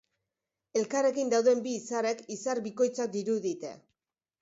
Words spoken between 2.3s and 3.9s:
izar bikoitzak dirudite.